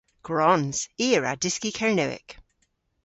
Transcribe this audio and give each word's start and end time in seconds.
Gwrons. 0.25 0.77
I 1.05 1.07
a 1.15 1.19
wra 1.19 1.33
dyski 1.41 1.71
Kernewek. 1.77 2.29